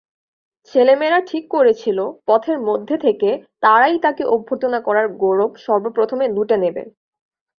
ছেলেমেয়েরা 0.73 1.19
ঠিক 1.29 1.43
করেছিল 1.55 1.97
পথের 2.27 2.57
মধ্যে 2.67 2.95
থেকে 3.05 3.29
তারাই 3.63 3.97
তাঁকে 4.03 4.23
অভ্যর্থনা 4.35 4.79
করার 4.87 5.07
গৌরব 5.21 5.51
সর্বপ্রথমে 5.65 6.25
লুটে 6.35 6.57
নেবে। 6.63 6.83